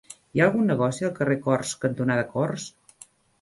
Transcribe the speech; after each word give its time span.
Hi 0.37 0.41
ha 0.41 0.45
algun 0.45 0.63
negoci 0.71 1.05
al 1.09 1.13
carrer 1.19 1.37
Corts 1.49 1.75
cantonada 1.85 2.25
Corts? 2.33 2.67